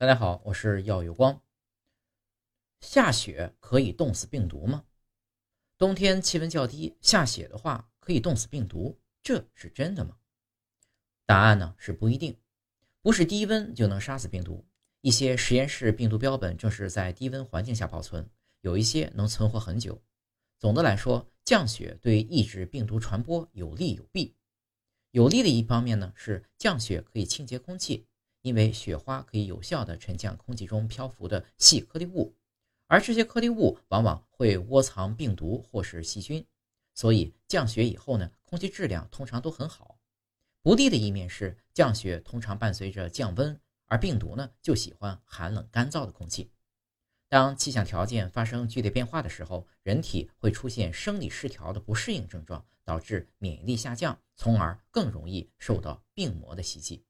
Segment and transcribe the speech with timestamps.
[0.00, 1.42] 大家好，我是耀有光。
[2.80, 4.84] 下雪可以冻死病毒吗？
[5.76, 10.16] 冬天气温较低，下雪的话可以冻死病毒，这是真的吗？
[11.26, 12.38] 答案呢是不一定，
[13.02, 14.64] 不是低温就能杀死病毒。
[15.00, 18.30] 一些实验室病毒标本正是在低温环境下保存，
[18.60, 20.00] 有一些能存活很久。
[20.60, 24.36] 总的来说，降雪对抑制病毒传播有利有弊。
[25.10, 28.06] 有利的一方面呢是降雪可以清洁空气，
[28.42, 32.34] 因为雪花可以有效地沉降空气中漂浮的细颗粒物，
[32.86, 36.46] 而这些颗粒物往往会窝藏病毒或是细菌，
[36.94, 39.98] 所以降雪以后呢，空气质量通常都很好。
[40.62, 46.50] 不利的一面是降雪通常伴随着降温，而病毒呢就喜欢寒冷干燥的空气。
[47.28, 57.04] 当气象条件发生剧烈变化的时候，人体会出现生理失调的不适应症状，导致免疫力下降，从而更容易受到病魔的袭击。